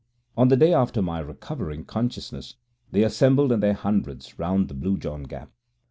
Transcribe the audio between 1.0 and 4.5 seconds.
my recovering consciousness they assembled in their hundreds